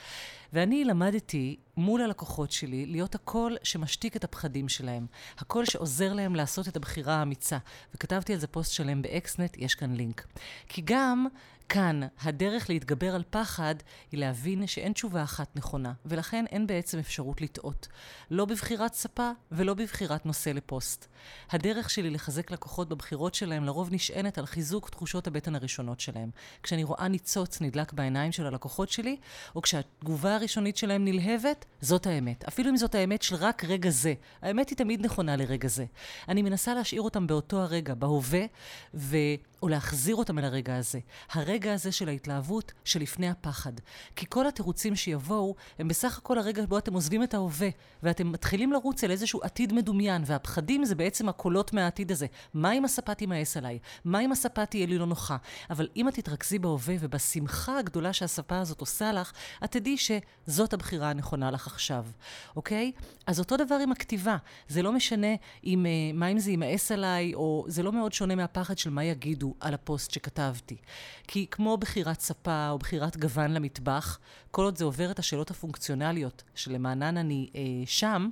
ואני 0.53 0.85
למדתי 0.85 1.55
מול 1.77 2.01
הלקוחות 2.01 2.51
שלי 2.51 2.85
להיות 2.85 3.15
הקול 3.15 3.57
שמשתיק 3.63 4.15
את 4.15 4.23
הפחדים 4.23 4.69
שלהם. 4.69 5.05
הקול 5.37 5.65
שעוזר 5.65 6.13
להם 6.13 6.35
לעשות 6.35 6.67
את 6.67 6.75
הבחירה 6.75 7.15
האמיצה. 7.15 7.57
וכתבתי 7.95 8.33
על 8.33 8.39
זה 8.39 8.47
פוסט 8.47 8.71
שלם 8.71 9.01
ב 9.01 9.11
Xnet, 9.11 9.57
יש 9.57 9.75
כאן 9.75 9.95
לינק. 9.95 10.27
כי 10.67 10.81
גם 10.85 11.27
כאן, 11.69 12.01
הדרך 12.21 12.69
להתגבר 12.69 13.15
על 13.15 13.23
פחד 13.29 13.75
היא 14.11 14.19
להבין 14.19 14.67
שאין 14.67 14.93
תשובה 14.93 15.23
אחת 15.23 15.55
נכונה, 15.55 15.93
ולכן 16.05 16.45
אין 16.49 16.67
בעצם 16.67 16.99
אפשרות 16.99 17.41
לטעות. 17.41 17.87
לא 18.31 18.45
בבחירת 18.45 18.93
ספה 18.93 19.31
ולא 19.51 19.73
בבחירת 19.73 20.25
נושא 20.25 20.49
לפוסט. 20.49 21.07
הדרך 21.51 21.89
שלי 21.89 22.09
לחזק 22.09 22.51
לקוחות 22.51 22.89
בבחירות 22.89 23.35
שלהם 23.35 23.65
לרוב 23.65 23.89
נשענת 23.91 24.37
על 24.37 24.45
חיזוק 24.45 24.89
תחושות 24.89 25.27
הבטן 25.27 25.55
הראשונות 25.55 25.99
שלהם. 25.99 26.29
כשאני 26.63 26.83
רואה 26.83 27.07
ניצוץ 27.07 27.61
נדלק 27.61 27.93
בעיניים 27.93 28.31
של 28.31 28.45
הלקוחות 28.45 28.89
שלי, 28.89 29.17
או 29.55 29.61
כשהתגובה 29.61 30.35
הראשונית 30.35 30.77
שלהם 30.77 31.05
נלהבת, 31.05 31.65
זאת 31.81 32.07
האמת. 32.07 32.43
אפילו 32.43 32.69
אם 32.69 32.77
זאת 32.77 32.95
האמת 32.95 33.21
של 33.21 33.35
רק 33.35 33.63
רגע 33.63 33.89
זה. 33.89 34.13
האמת 34.41 34.69
היא 34.69 34.77
תמיד 34.77 35.05
נכונה 35.05 35.35
לרגע 35.35 35.67
זה. 35.67 35.85
אני 36.27 36.41
מנסה 36.41 36.73
להשאיר 36.73 37.01
אותם 37.01 37.27
באותו 37.27 37.61
הרגע, 37.61 37.93
בהווה, 37.93 38.45
ו... 38.93 39.17
או 39.63 39.67
להחזיר 39.67 40.15
אותם 40.15 40.39
אל 40.39 40.45
הרגע 40.45 40.75
הזה. 40.75 40.99
הרגע 41.31 41.73
הזה 41.73 41.91
של 41.91 42.09
ההתלהבות 42.09 42.71
שלפני 42.85 43.29
הפחד. 43.29 43.73
כי 44.15 44.25
כל 44.29 44.47
התירוצים 44.47 44.95
שיבואו, 44.95 45.55
הם 45.79 45.87
בסך 45.87 46.17
הכל 46.17 46.37
הרגע 46.37 46.65
בו 46.65 46.77
אתם 46.77 46.93
עוזבים 46.93 47.23
את 47.23 47.33
ההווה, 47.33 47.69
ואתם 48.03 48.31
מתחילים 48.31 48.73
לרוץ 48.73 49.03
אל 49.03 49.11
איזשהו 49.11 49.39
עתיד 49.43 49.73
מדומיין, 49.73 50.23
והפחדים 50.25 50.85
זה 50.85 50.95
בעצם 50.95 51.29
הקולות 51.29 51.73
מהעתיד 51.73 52.11
הזה. 52.11 52.25
מה 52.53 52.71
אם 52.71 52.85
הספה 52.85 53.13
תימאס 53.13 53.57
עליי? 53.57 53.79
מה 54.05 54.19
אם 54.19 54.31
הספה 54.31 54.65
תהיה 54.65 54.85
לי 54.85 54.97
לא 54.97 55.05
נוחה? 55.05 55.37
אבל 55.69 55.87
אם 55.95 56.07
את 56.07 56.13
תתרכזי 56.13 56.59
בהווה 56.59 56.95
ובשמחה 56.99 57.79
הגדולה 57.79 58.13
שהספה 58.13 58.59
הזאת 58.59 58.79
עושה 58.79 59.11
לך, 59.11 59.31
את 59.63 59.71
תדעי 59.71 59.97
שזאת 59.97 60.73
הבחירה 60.73 61.09
הנכונה 61.09 61.51
לך 61.51 61.67
עכשיו, 61.67 62.05
אוקיי? 62.55 62.91
אז 63.27 63.39
אותו 63.39 63.57
דבר 63.57 63.75
עם 63.75 63.91
הכתיבה. 63.91 64.37
זה 64.67 64.81
לא 64.81 64.91
משנה 64.91 65.35
אם, 65.63 65.85
אה, 65.85 65.91
מה 66.13 66.27
אם 66.27 66.39
זה 66.39 66.51
יימאס 66.51 66.91
עליי, 66.91 67.33
או 67.33 67.65
זה 67.67 67.83
לא 67.83 67.91
מאוד 67.91 68.13
שונה 68.13 68.35
מהפחד 68.35 68.77
של 68.77 68.89
מה 68.89 69.03
יגידו 69.03 69.48
על 69.59 69.73
הפוסט 69.73 70.11
שכתבתי. 70.11 70.77
כי 71.27 71.47
כמו 71.51 71.77
בחירת 71.77 72.19
ספה 72.19 72.69
או 72.69 72.77
בחירת 72.77 73.17
גוון 73.17 73.51
למטבח, 73.51 74.19
כל 74.51 74.63
עוד 74.63 74.77
זה 74.77 74.85
עובר 74.85 75.11
את 75.11 75.19
השאלות 75.19 75.51
הפונקציונליות 75.51 76.43
שלמענן 76.55 77.17
אני 77.17 77.49
אה, 77.55 77.61
שם, 77.85 78.29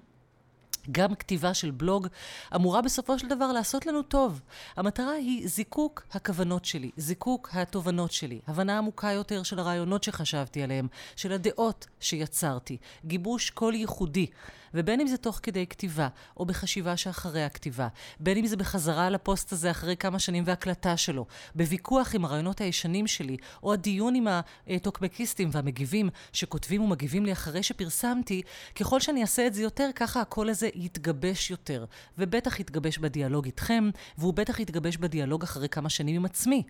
גם 0.91 1.15
כתיבה 1.15 1.53
של 1.53 1.71
בלוג 1.71 2.07
אמורה 2.55 2.81
בסופו 2.81 3.19
של 3.19 3.27
דבר 3.27 3.51
לעשות 3.51 3.85
לנו 3.85 4.01
טוב. 4.01 4.41
המטרה 4.77 5.11
היא 5.11 5.47
זיקוק 5.47 6.03
הכוונות 6.11 6.65
שלי, 6.65 6.91
זיקוק 6.97 7.49
התובנות 7.53 8.11
שלי, 8.11 8.39
הבנה 8.47 8.77
עמוקה 8.77 9.11
יותר 9.11 9.43
של 9.43 9.59
הרעיונות 9.59 10.03
שחשבתי 10.03 10.63
עליהם, 10.63 10.87
של 11.15 11.31
הדעות 11.31 11.87
שיצרתי, 11.99 12.77
גיבוש 13.05 13.49
קול 13.49 13.75
ייחודי. 13.75 14.27
ובין 14.73 15.01
אם 15.01 15.07
זה 15.07 15.17
תוך 15.17 15.39
כדי 15.43 15.67
כתיבה, 15.67 16.07
או 16.37 16.45
בחשיבה 16.45 16.97
שאחרי 16.97 17.43
הכתיבה, 17.43 17.87
בין 18.19 18.37
אם 18.37 18.47
זה 18.47 18.57
בחזרה 18.57 19.07
על 19.07 19.15
הפוסט 19.15 19.51
הזה 19.51 19.71
אחרי 19.71 19.97
כמה 19.97 20.19
שנים 20.19 20.43
והקלטה 20.47 20.97
שלו, 20.97 21.25
בוויכוח 21.55 22.15
עם 22.15 22.25
הרעיונות 22.25 22.61
הישנים 22.61 23.07
שלי, 23.07 23.37
או 23.63 23.73
הדיון 23.73 24.15
עם 24.15 24.27
הטוקבקיסטים 24.67 25.49
והמגיבים 25.51 26.09
שכותבים 26.33 26.81
ומגיבים 26.81 27.25
לי 27.25 27.31
אחרי 27.31 27.63
שפרסמתי, 27.63 28.41
ככל 28.75 28.99
שאני 28.99 29.21
אעשה 29.21 29.47
את 29.47 29.53
זה 29.53 29.61
יותר, 29.61 29.89
ככה 29.95 30.21
הקול 30.21 30.49
הזה 30.49 30.69
יתגבש 30.77 31.51
יותר. 31.51 31.85
ובטח 32.17 32.59
יתגבש 32.59 32.97
בדיאלוג 32.97 33.45
איתכם, 33.45 33.89
והוא 34.17 34.33
בטח 34.33 34.59
יתגבש 34.59 34.97
בדיאלוג 34.97 35.43
אחרי 35.43 35.69
כמה 35.69 35.89
שנים 35.89 36.15
עם 36.15 36.25
עצמי. 36.25 36.63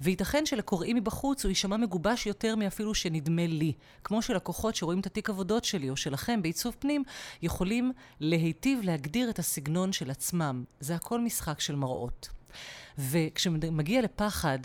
וייתכן 0.00 0.46
שלקוראים 0.46 0.96
מבחוץ 0.96 1.44
הוא 1.44 1.48
יישמע 1.48 1.76
מגובש 1.76 2.26
יותר 2.26 2.56
מאפילו 2.56 2.94
שנדמה 2.94 3.46
לי. 3.46 3.72
כמו 4.04 4.22
שלקוחות 4.22 4.74
שרואים 4.74 5.00
את 5.00 5.06
התיק 5.06 5.30
עבודות 5.30 5.64
שלי, 5.64 5.90
או 5.90 5.96
שלכם 5.96 6.42
בעיצוב 6.42 6.76
פנים, 6.78 7.02
יכולים 7.42 7.92
להיטיב 8.20 8.80
להגדיר 8.82 9.30
את 9.30 9.38
הסגנון 9.38 9.92
של 9.92 10.10
עצמם. 10.10 10.64
זה 10.80 10.94
הכל 10.94 11.20
משחק 11.20 11.60
של 11.60 11.76
מראות. 11.76 12.28
וכשמגיע 12.98 14.02
לפחד, 14.02 14.58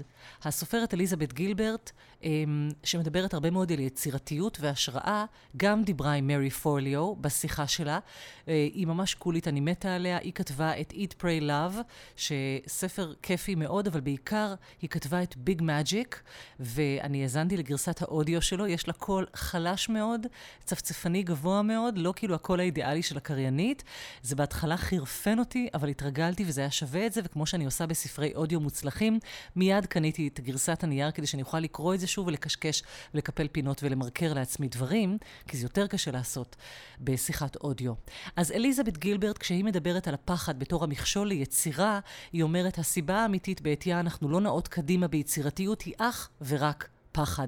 הסופרת 0.44 0.94
אליזבת 0.94 1.34
גילברט, 1.34 1.92
אמ, 2.24 2.70
שמדברת 2.84 3.34
הרבה 3.34 3.50
מאוד 3.52 3.72
על 3.72 3.80
יצירתיות 3.80 4.58
והשראה, 4.62 5.26
גם 5.58 5.84
דיברה 5.84 6.14
עם 6.14 6.28
מרי 6.28 6.50
פורליו 6.50 7.16
בשיחה 7.16 7.68
שלה. 7.68 8.00
אה, 8.48 8.68
היא 8.74 8.88
ממש 8.88 9.14
קולית, 9.14 9.48
אני 9.48 9.60
מתה 9.60 9.96
עליה. 9.96 10.18
היא 10.18 10.34
כתבה 10.34 10.80
את 10.80 10.94
Eat, 10.94 11.22
Pray, 11.22 11.42
Love, 11.42 11.78
שספר 12.16 13.14
כיפי 13.22 13.56
מאוד, 13.56 13.88
אבל 13.88 14.00
בעיקר 14.00 14.54
היא 14.82 14.90
כתבה 14.90 15.24
את 15.24 15.36
Big 15.36 15.62
Magic, 15.62 16.16
ואני 16.60 17.24
האזנתי 17.24 17.58
לגרסת 17.58 18.02
האודיו 18.02 18.42
שלו. 18.42 18.68
יש 18.68 18.88
לה 18.88 18.94
קול 18.94 19.26
חלש 19.34 19.90
מאוד, 19.90 20.28
צפצפני 20.64 21.24
גבוה 21.24 21.62
מאוד, 21.62 21.98
לא 21.98 22.14
כאילו 22.16 22.36
הקול 22.36 22.60
האידיאלי 22.60 23.04
של 23.04 23.18
הקריינית. 23.18 23.84
זה 24.22 24.36
בהתחלה 24.36 24.78
חירפן 24.78 25.40
אותי, 25.40 25.70
אבל 25.74 25.90
התרגלתי 25.90 26.44
וזה 26.48 26.62
היה 26.62 26.72
שווה 26.72 27.06
את 27.06 27.14
זה, 27.14 27.22
וכמו 27.24 27.46
שאני 27.46 27.66
עושה 27.66 27.86
בספרי 27.86 28.19
אודיו 28.36 28.60
מוצלחים, 28.60 29.20
מיד 29.56 29.86
קניתי 29.86 30.28
את 30.28 30.40
גרסת 30.40 30.84
הנייר 30.84 31.12
כדי 31.12 31.28
שאני 31.28 31.42
אוכל 31.42 31.60
לקרוא 31.60 31.94
את 31.94 32.00
זה 32.00 32.08
שוב 32.08 32.28
ולקשקש 32.28 32.84
ולקפל 33.14 33.48
פינות 33.52 33.84
ולמרקר 33.84 34.34
לעצמי 34.34 34.68
דברים, 34.68 35.18
כי 35.48 35.58
זה 35.58 35.66
יותר 35.66 35.88
קשה 35.88 36.12
לעשות 36.12 36.56
בשיחת 37.02 37.56
אודיו. 37.56 37.94
אז 38.36 38.52
אליזבת 38.52 38.98
גילברט, 38.98 39.38
כשהיא 39.38 39.64
מדברת 39.64 40.08
על 40.08 40.14
הפחד 40.14 40.60
בתור 40.60 40.84
המכשול 40.84 41.28
ליצירה, 41.28 42.00
היא 42.34 42.44
אומרת, 42.44 42.78
הסיבה 42.78 43.16
האמיתית 43.16 43.62
בעטייה 43.62 44.00
אנחנו 44.00 44.30
לא 44.30 44.42
נעות 44.42 44.68
קדימה 44.68 45.08
ביצירתיות 45.08 45.82
היא 45.82 45.94
אך 45.98 46.30
ורק 46.42 46.90
פחד. 47.12 47.48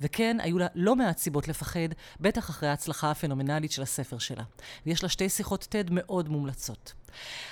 וכן, 0.00 0.36
היו 0.40 0.58
לה 0.58 0.66
לא 0.74 0.96
מעט 0.96 1.18
סיבות 1.18 1.48
לפחד, 1.48 1.88
בטח 2.20 2.50
אחרי 2.50 2.68
ההצלחה 2.68 3.10
הפנומנלית 3.10 3.72
של 3.72 3.82
הספר 3.82 4.18
שלה. 4.18 4.44
ויש 4.86 5.02
לה 5.02 5.08
שתי 5.08 5.28
שיחות 5.28 5.68
TED 5.74 5.90
מאוד 5.90 6.28
מומלצות. 6.28 6.92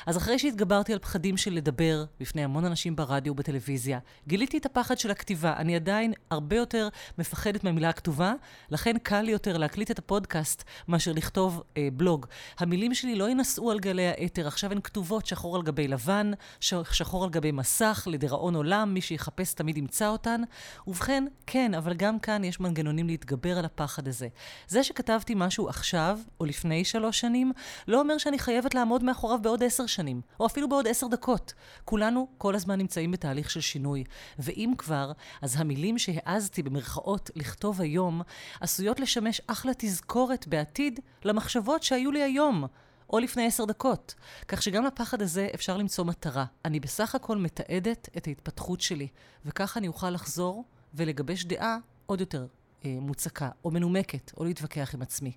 אז 0.06 0.16
אחרי 0.16 0.38
שהתגברתי 0.38 0.92
על 0.92 0.98
פחדים 0.98 1.36
של 1.36 1.52
לדבר 1.52 2.04
בפני 2.20 2.44
המון 2.44 2.64
אנשים 2.64 2.96
ברדיו 2.96 3.32
ובטלוויזיה, 3.32 3.98
גיליתי 4.26 4.58
את 4.58 4.66
הפחד 4.66 4.98
של 4.98 5.10
הכתיבה. 5.10 5.56
אני 5.56 5.76
עדיין 5.76 6.12
הרבה 6.30 6.56
יותר 6.56 6.88
מפחדת 7.18 7.64
מהמילה 7.64 7.88
הכתובה, 7.88 8.32
לכן 8.70 8.98
קל 8.98 9.20
לי 9.20 9.32
יותר 9.32 9.58
להקליט 9.58 9.90
את 9.90 9.98
הפודקאסט 9.98 10.64
מאשר 10.88 11.12
לכתוב 11.12 11.62
אה, 11.76 11.88
בלוג. 11.92 12.26
המילים 12.58 12.94
שלי 12.94 13.14
לא 13.14 13.30
ינסעו 13.30 13.70
על 13.70 13.80
גלי 13.80 14.08
האתר, 14.08 14.46
עכשיו 14.46 14.72
הן 14.72 14.80
כתובות 14.80 15.26
שחור 15.26 15.56
על 15.56 15.62
גבי 15.62 15.88
לבן, 15.88 16.30
שחור 16.60 17.24
על 17.24 17.30
גבי 17.30 17.52
מסך, 17.52 18.08
לדיראון 18.10 18.54
עולם, 18.54 18.94
מי 18.94 19.00
שיחפש 19.00 19.54
תמיד 19.54 19.78
ימצא 19.78 20.08
אותן. 20.08 20.42
ובכן, 20.86 21.24
כן, 21.46 21.74
אבל 21.74 21.94
גם 21.94 22.18
כאן 22.18 22.44
יש 22.44 22.60
מנגנונים 22.60 23.06
להתגבר 23.06 23.58
על 23.58 23.64
הפחד 23.64 24.08
הזה. 24.08 24.28
זה 24.68 24.84
שכתבתי 24.84 25.34
משהו 25.36 25.68
עכשיו, 25.68 26.18
או 26.40 26.44
לפני 26.44 26.84
שלוש 26.84 27.20
שנים, 27.20 27.52
לא 27.88 28.00
אומר 28.00 28.18
שאני 28.18 28.38
חייבת 28.38 28.74
לעמוד 28.74 29.04
מאחוריו 29.04 29.38
בעוד 29.50 29.64
עשר 29.64 29.86
שנים, 29.86 30.20
או 30.40 30.46
אפילו 30.46 30.68
בעוד 30.68 30.88
עשר 30.88 31.06
דקות. 31.06 31.54
כולנו 31.84 32.28
כל 32.38 32.54
הזמן 32.54 32.78
נמצאים 32.78 33.10
בתהליך 33.10 33.50
של 33.50 33.60
שינוי. 33.60 34.04
ואם 34.38 34.72
כבר, 34.78 35.12
אז 35.42 35.60
המילים 35.60 35.98
שהעזתי 35.98 36.62
במרכאות 36.62 37.30
לכתוב 37.36 37.80
היום, 37.80 38.22
עשויות 38.60 39.00
לשמש 39.00 39.40
אחלה 39.46 39.72
תזכורת 39.78 40.48
בעתיד 40.48 41.00
למחשבות 41.24 41.82
שהיו 41.82 42.10
לי 42.10 42.22
היום. 42.22 42.66
או 43.12 43.18
לפני 43.18 43.46
עשר 43.46 43.64
דקות. 43.64 44.14
כך 44.48 44.62
שגם 44.62 44.84
לפחד 44.84 45.22
הזה 45.22 45.48
אפשר 45.54 45.76
למצוא 45.76 46.04
מטרה. 46.04 46.44
אני 46.64 46.80
בסך 46.80 47.14
הכל 47.14 47.36
מתעדת 47.36 48.08
את 48.16 48.26
ההתפתחות 48.26 48.80
שלי, 48.80 49.08
וככה 49.44 49.80
אני 49.80 49.88
אוכל 49.88 50.10
לחזור 50.10 50.64
ולגבש 50.94 51.44
דעה 51.44 51.76
עוד 52.06 52.20
יותר 52.20 52.46
אה, 52.84 52.96
מוצקה, 53.00 53.48
או 53.64 53.70
מנומקת, 53.70 54.32
או 54.36 54.44
להתווכח 54.44 54.94
עם 54.94 55.02
עצמי. 55.02 55.32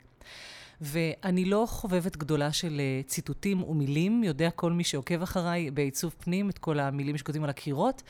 ואני 0.84 1.46
לא 1.46 1.66
חובבת 1.70 2.18
גדולה 2.18 2.54
של 2.54 2.82
uh, 2.82 3.08
ציטוטים 3.08 3.64
ומילים, 3.64 4.24
יודע 4.24 4.50
כל 4.50 4.72
מי 4.72 4.84
שעוקב 4.84 5.22
אחריי 5.22 5.72
בעיצוב 5.72 6.16
פנים 6.20 6.50
את 6.50 6.58
כל 6.58 6.80
המילים 6.80 7.18
שכותבים 7.18 7.44
על 7.44 7.50
הקירות, 7.50 8.04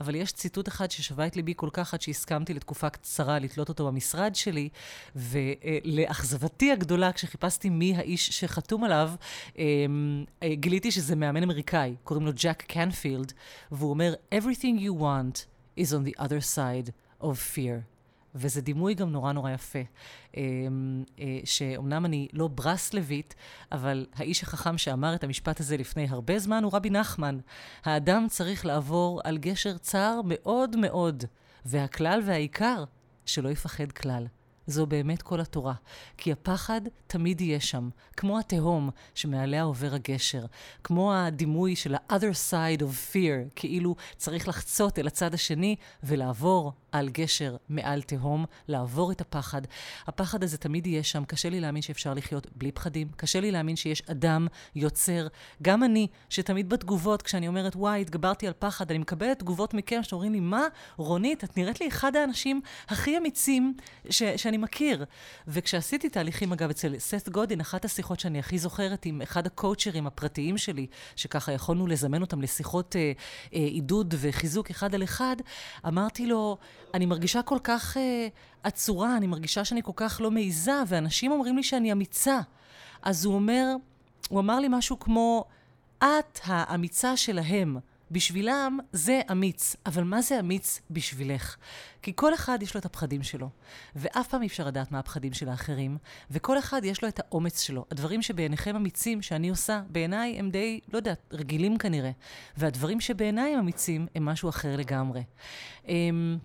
אבל 0.00 0.14
יש 0.14 0.32
ציטוט 0.32 0.68
אחד 0.68 0.90
ששבה 0.90 1.26
את 1.26 1.36
ליבי 1.36 1.52
כל 1.56 1.68
כך 1.72 1.94
עד 1.94 2.02
שהסכמתי 2.02 2.54
לתקופה 2.54 2.90
קצרה 2.90 3.38
לתלות 3.38 3.68
אותו 3.68 3.86
במשרד 3.86 4.34
שלי, 4.34 4.68
ולאכזבתי 5.16 6.72
הגדולה, 6.72 7.12
כשחיפשתי 7.12 7.68
מי 7.68 7.96
האיש 7.96 8.28
שחתום 8.28 8.84
עליו, 8.84 9.10
um, 9.52 9.56
uh, 9.56 10.46
גיליתי 10.52 10.90
שזה 10.90 11.16
מאמן 11.16 11.42
אמריקאי, 11.42 11.94
קוראים 12.04 12.26
לו 12.26 12.32
ג'ק 12.34 12.62
קנפילד, 12.62 13.32
והוא 13.72 13.90
אומר, 13.90 14.14
Everything 14.34 14.80
you 14.80 15.02
want 15.02 15.44
is 15.80 15.92
on 15.92 16.10
the 16.10 16.22
other 16.22 16.40
side 16.56 16.90
of 17.22 17.34
fear. 17.56 17.99
וזה 18.34 18.60
דימוי 18.60 18.94
גם 18.94 19.10
נורא 19.10 19.32
נורא 19.32 19.50
יפה. 19.50 19.78
אמ, 20.36 21.04
אה, 21.18 21.40
שאומנם 21.44 22.04
אני 22.04 22.28
לא 22.32 22.48
ברסלבית, 22.48 23.34
אבל 23.72 24.06
האיש 24.14 24.42
החכם 24.42 24.78
שאמר 24.78 25.14
את 25.14 25.24
המשפט 25.24 25.60
הזה 25.60 25.76
לפני 25.76 26.06
הרבה 26.08 26.38
זמן 26.38 26.64
הוא 26.64 26.72
רבי 26.74 26.90
נחמן. 26.90 27.38
האדם 27.84 28.26
צריך 28.28 28.66
לעבור 28.66 29.20
על 29.24 29.38
גשר 29.38 29.78
צר 29.78 30.20
מאוד 30.24 30.76
מאוד, 30.76 31.24
והכלל 31.64 32.20
והעיקר, 32.24 32.84
שלא 33.26 33.48
יפחד 33.48 33.92
כלל. 33.92 34.26
זו 34.70 34.86
באמת 34.86 35.22
כל 35.22 35.40
התורה. 35.40 35.74
כי 36.16 36.32
הפחד 36.32 36.80
תמיד 37.06 37.40
יהיה 37.40 37.60
שם, 37.60 37.88
כמו 38.16 38.38
התהום 38.38 38.90
שמעליה 39.14 39.62
עובר 39.62 39.94
הגשר, 39.94 40.46
כמו 40.84 41.14
הדימוי 41.14 41.76
של 41.76 41.94
ה-other 41.94 42.50
side 42.50 42.80
of 42.80 43.12
fear, 43.12 43.50
כאילו 43.56 43.96
צריך 44.16 44.48
לחצות 44.48 44.98
אל 44.98 45.06
הצד 45.06 45.34
השני 45.34 45.76
ולעבור 46.02 46.72
על 46.92 47.08
גשר 47.08 47.56
מעל 47.68 48.02
תהום, 48.02 48.44
לעבור 48.68 49.12
את 49.12 49.20
הפחד. 49.20 49.62
הפחד 50.06 50.42
הזה 50.42 50.58
תמיד 50.58 50.86
יהיה 50.86 51.02
שם, 51.02 51.24
קשה 51.24 51.50
לי 51.50 51.60
להאמין 51.60 51.82
שאפשר 51.82 52.14
לחיות 52.14 52.46
בלי 52.56 52.72
פחדים, 52.72 53.08
קשה 53.16 53.40
לי 53.40 53.50
להאמין 53.50 53.76
שיש 53.76 54.02
אדם 54.10 54.46
יוצר. 54.74 55.26
גם 55.62 55.84
אני, 55.84 56.06
שתמיד 56.28 56.68
בתגובות, 56.68 57.22
כשאני 57.22 57.48
אומרת, 57.48 57.76
וואי, 57.76 58.00
התגברתי 58.00 58.46
על 58.46 58.52
פחד, 58.58 58.90
אני 58.90 58.98
מקבלת 58.98 59.38
תגובות 59.38 59.74
מכם 59.74 60.02
שאומרים 60.02 60.32
לי, 60.32 60.40
מה, 60.40 60.66
רונית, 60.96 61.44
את 61.44 61.56
נראית 61.56 61.80
לי 61.80 61.88
אחד 61.88 62.16
האנשים 62.16 62.60
הכי 62.88 63.18
אמיצים 63.18 63.74
ש- 64.10 64.22
שאני 64.22 64.56
מכיר. 64.56 65.04
וכשעשיתי 65.48 66.08
תהליכים, 66.08 66.52
אגב, 66.52 66.70
אצל 66.70 66.98
סת 66.98 67.28
גודין, 67.28 67.60
אחת 67.60 67.84
השיחות 67.84 68.20
שאני 68.20 68.38
הכי 68.38 68.58
זוכרת 68.58 69.06
עם 69.06 69.22
אחד 69.22 69.46
הקואוצ'רים 69.46 70.06
הפרטיים 70.06 70.58
שלי, 70.58 70.86
שככה 71.16 71.52
יכולנו 71.52 71.86
לזמן 71.86 72.20
אותם 72.20 72.42
לשיחות 72.42 72.96
אה, 72.96 73.12
אה, 73.54 73.58
עידוד 73.58 74.14
וחיזוק 74.18 74.70
אחד 74.70 74.94
על 74.94 75.02
אחד, 75.02 75.36
אמרתי 75.86 76.26
לו, 76.26 76.58
אני 76.94 77.06
מרגישה 77.06 77.42
כל 77.42 77.58
כך 77.64 77.96
אה, 77.96 78.28
עצורה, 78.62 79.16
אני 79.16 79.26
מרגישה 79.26 79.64
שאני 79.64 79.82
כל 79.82 79.92
כך 79.96 80.20
לא 80.20 80.30
מעיזה, 80.30 80.82
ואנשים 80.86 81.32
אומרים 81.32 81.56
לי 81.56 81.62
שאני 81.62 81.92
אמיצה. 81.92 82.40
אז 83.02 83.24
הוא 83.24 83.34
אומר, 83.34 83.74
הוא 84.28 84.40
אמר 84.40 84.60
לי 84.60 84.66
משהו 84.70 84.98
כמו, 84.98 85.44
את 85.98 86.40
האמיצה 86.44 87.16
שלהם. 87.16 87.78
בשבילם 88.10 88.78
זה 88.92 89.20
אמיץ, 89.32 89.76
אבל 89.86 90.04
מה 90.04 90.22
זה 90.22 90.40
אמיץ 90.40 90.80
בשבילך? 90.90 91.56
כי 92.02 92.12
כל 92.16 92.34
אחד 92.34 92.62
יש 92.62 92.74
לו 92.74 92.80
את 92.80 92.84
הפחדים 92.84 93.22
שלו, 93.22 93.48
ואף 93.96 94.28
פעם 94.28 94.42
אי 94.42 94.46
אפשר 94.46 94.66
לדעת 94.66 94.92
מה 94.92 94.98
הפחדים 94.98 95.32
של 95.32 95.48
האחרים, 95.48 95.98
וכל 96.30 96.58
אחד 96.58 96.84
יש 96.84 97.02
לו 97.02 97.08
את 97.08 97.20
האומץ 97.20 97.60
שלו. 97.60 97.84
הדברים 97.90 98.22
שבעיניכם 98.22 98.76
אמיצים 98.76 99.22
שאני 99.22 99.48
עושה, 99.48 99.82
בעיניי 99.88 100.38
הם 100.38 100.50
די, 100.50 100.80
לא 100.92 100.98
יודעת, 100.98 101.20
רגילים 101.32 101.78
כנראה. 101.78 102.10
והדברים 102.56 103.00
שבעיניי 103.00 103.52
הם 103.52 103.58
אמיצים 103.58 104.06
הם 104.14 104.24
משהו 104.24 104.48
אחר 104.48 104.76
לגמרי. 104.76 105.22
אמ, 105.88 106.38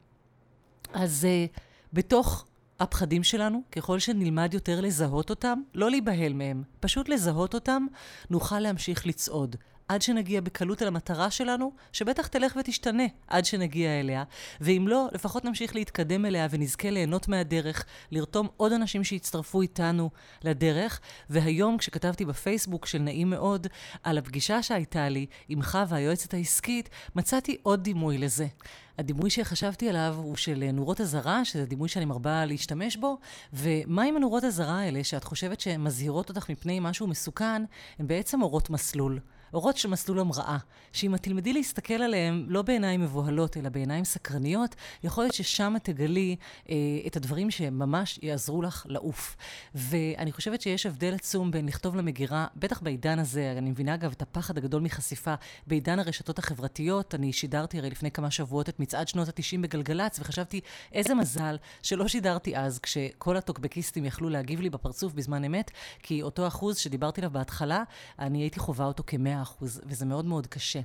אז 0.95 1.27
uh, 1.27 1.59
בתוך 1.93 2.45
הפחדים 2.79 3.23
שלנו, 3.23 3.61
ככל 3.71 3.99
שנלמד 3.99 4.53
יותר 4.53 4.81
לזהות 4.81 5.29
אותם, 5.29 5.61
לא 5.73 5.89
להיבהל 5.89 6.33
מהם, 6.33 6.63
פשוט 6.79 7.09
לזהות 7.09 7.53
אותם, 7.53 7.85
נוכל 8.29 8.59
להמשיך 8.59 9.07
לצעוד. 9.07 9.55
עד 9.87 10.01
שנגיע 10.01 10.41
בקלות 10.41 10.81
אל 10.81 10.87
המטרה 10.87 11.31
שלנו, 11.31 11.71
שבטח 11.91 12.27
תלך 12.27 12.55
ותשתנה 12.59 13.03
עד 13.27 13.45
שנגיע 13.45 13.99
אליה, 13.99 14.23
ואם 14.61 14.85
לא, 14.87 15.07
לפחות 15.11 15.45
נמשיך 15.45 15.75
להתקדם 15.75 16.25
אליה 16.25 16.47
ונזכה 16.49 16.89
ליהנות 16.89 17.27
מהדרך, 17.27 17.85
לרתום 18.11 18.47
עוד 18.57 18.71
אנשים 18.71 19.03
שיצטרפו 19.03 19.61
איתנו 19.61 20.09
לדרך. 20.43 20.99
והיום, 21.29 21.77
כשכתבתי 21.77 22.25
בפייסבוק 22.25 22.85
של 22.85 22.99
נעים 22.99 23.29
מאוד 23.29 23.67
על 24.03 24.17
הפגישה 24.17 24.63
שהייתה 24.63 25.09
לי 25.09 25.25
עם 25.49 25.61
חווה, 25.61 25.97
היועצת 25.97 26.33
העסקית, 26.33 26.89
מצאתי 27.15 27.57
עוד 27.63 27.83
דימוי 27.83 28.17
לזה. 28.17 28.47
הדימוי 28.97 29.29
שחשבתי 29.29 29.89
עליו 29.89 30.15
הוא 30.17 30.35
של 30.35 30.71
נורות 30.73 31.01
אזהרה, 31.01 31.45
שזה 31.45 31.65
דימוי 31.65 31.89
שאני 31.89 32.05
מרבה 32.05 32.45
להשתמש 32.45 32.97
בו, 32.97 33.17
ומה 33.53 34.03
עם 34.03 34.15
הנורות 34.15 34.43
אזהרה 34.43 34.79
האלה 34.79 35.03
שאת 35.03 35.23
חושבת 35.23 35.59
שהן 35.59 35.81
מזהירות 35.81 36.29
אותך 36.29 36.49
מפני 36.49 36.79
משהו 36.79 37.07
מסוכן, 37.07 37.63
הן 37.99 38.07
בעצם 38.07 38.41
אורות 38.41 38.69
מסלול. 38.69 39.19
אורות 39.55 39.77
של 39.77 39.89
מסלול 39.89 40.19
המראה, 40.19 40.57
שאם 40.93 41.15
את 41.15 41.23
תלמדי 41.23 41.53
להסתכל 41.53 41.93
עליהם 41.93 42.45
לא 42.47 42.61
בעיניים 42.61 43.01
מבוהלות, 43.01 43.57
אלא 43.57 43.69
בעיניים 43.69 44.05
סקרניות, 44.05 44.75
יכול 45.03 45.23
להיות 45.23 45.33
ששם 45.33 45.75
תגלי 45.83 46.35
אה, 46.69 46.75
את 47.07 47.15
הדברים 47.15 47.51
שממש 47.51 48.19
יעזרו 48.21 48.61
לך 48.61 48.85
לעוף. 48.89 49.35
ואני 49.75 50.31
חושבת 50.31 50.61
שיש 50.61 50.85
הבדל 50.85 51.13
עצום 51.13 51.51
בין 51.51 51.65
לכתוב 51.65 51.95
למגירה, 51.95 52.47
בטח 52.55 52.81
בעידן 52.81 53.19
הזה, 53.19 53.55
אני 53.57 53.69
מבינה 53.69 53.93
אגב 53.93 54.11
את 54.11 54.21
הפחד 54.21 54.57
הגדול 54.57 54.81
מחשיפה, 54.81 55.33
בעידן 55.67 55.99
הרשתות 55.99 56.39
החברתיות, 56.39 57.15
אני 57.15 57.33
שידרתי 57.33 57.79
הרי 57.79 57.89
לפני 57.89 58.11
כמה 58.11 58.31
שבועות 58.31 58.69
את 58.69 58.79
מצעד 58.79 59.07
שנות 59.07 59.27
ה-90 59.27 59.61
בגלגלצ, 59.61 60.19
וחשבתי, 60.19 60.61
איזה 60.91 61.13
מזל 61.13 61.57
שלא 61.81 62.07
שידרתי 62.07 62.57
אז, 62.57 62.79
כשכל 62.79 63.37
הטוקבקיסטים 63.37 64.05
יכלו 64.05 64.29
להגיב 64.29 64.61
לי 64.61 64.69
בפרצוף 64.69 65.13
בזמן 65.13 65.43
אמת, 65.43 65.71
כי 66.03 66.21
אותו 66.21 66.47
אחוז 66.47 66.77
שדיברתי 66.77 67.21
עליו 67.21 67.31
בהתחלה, 67.31 67.83
אני 68.19 68.41
הייתי 68.41 68.59
חווה 68.59 68.85
אותו 68.85 69.03
כמאה 69.07 69.44
אחוז, 69.45 69.81
וזה 69.85 70.05
מאוד 70.05 70.25
מאוד 70.25 70.47
קשה. 70.47 70.79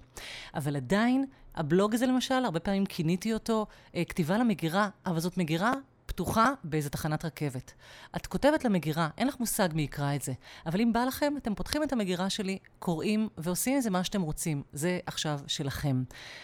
אבל 0.54 0.76
עדיין, 0.76 1.24
הבלוג 1.54 1.94
הזה 1.94 2.06
למשל, 2.06 2.34
הרבה 2.34 2.60
פעמים 2.60 2.86
כיניתי 2.86 3.34
אותו 3.34 3.66
אה, 3.94 4.04
כתיבה 4.04 4.38
למגירה, 4.38 4.88
אבל 5.06 5.20
זאת 5.20 5.36
מגירה 5.36 5.72
פתוחה 6.20 6.52
באיזה 6.64 6.90
תחנת 6.90 7.24
רכבת. 7.24 7.72
את 8.16 8.26
כותבת 8.26 8.64
למגירה, 8.64 9.08
אין 9.18 9.28
לך 9.28 9.40
מושג 9.40 9.68
מי 9.74 9.82
יקרא 9.82 10.14
את 10.14 10.22
זה, 10.22 10.32
אבל 10.66 10.80
אם 10.80 10.92
בא 10.92 11.04
לכם, 11.04 11.34
אתם 11.36 11.54
פותחים 11.54 11.82
את 11.82 11.92
המגירה 11.92 12.30
שלי, 12.30 12.58
קוראים 12.78 13.28
ועושים 13.38 13.74
עם 13.74 13.80
זה 13.80 13.90
מה 13.90 14.04
שאתם 14.04 14.22
רוצים. 14.22 14.62
זה 14.72 14.98
עכשיו 15.06 15.40
שלכם. 15.46 16.02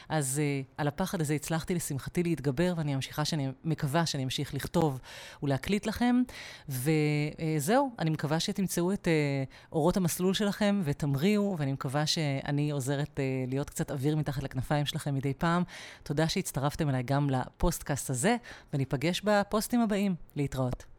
אז 0.09 0.41
uh, 0.41 0.75
על 0.79 0.89
הפחד 0.89 1.21
הזה 1.21 1.35
הצלחתי 1.35 1.75
לשמחתי 1.75 2.23
להתגבר, 2.23 2.75
ואני 2.77 2.95
ממשיכה 2.95 3.25
שאני 3.25 3.49
מקווה 3.65 4.07
שאני 4.07 4.25
אמשיך 4.25 4.55
לכתוב 4.55 5.01
ולהקליט 5.43 5.87
לכם. 5.87 6.23
וזהו, 6.69 7.91
uh, 7.93 8.03
אני 8.03 8.11
מקווה 8.11 8.41
שתמצאו 8.41 8.93
את 8.93 9.09
uh, 9.09 9.73
אורות 9.73 9.97
המסלול 9.97 10.35
שלכם 10.35 10.83
ותמריאו, 10.85 11.57
ואני 11.59 11.73
מקווה 11.73 12.07
שאני 12.07 12.71
עוזרת 12.71 13.11
uh, 13.17 13.51
להיות 13.51 13.71
קצת 13.71 13.91
אוויר 13.91 14.17
מתחת 14.17 14.43
לכנפיים 14.43 14.87
שלכם 14.87 15.15
מדי 15.15 15.35
פעם. 15.35 15.63
תודה 16.03 16.29
שהצטרפתם 16.29 16.89
אליי 16.89 17.03
גם 17.03 17.31
לפוסטקאסט 17.31 18.11
הזה, 18.11 18.37
וניפגש 18.73 19.21
בפוסט... 19.25 19.66
הפוסטים 19.67 19.81
הבאים. 19.81 20.15
להתראות. 20.37 20.96